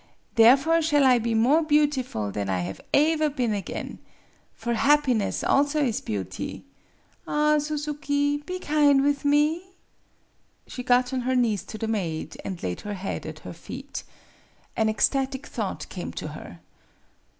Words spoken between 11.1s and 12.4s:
on her knees to the maid,